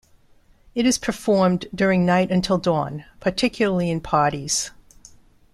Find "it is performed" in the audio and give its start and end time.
0.73-1.67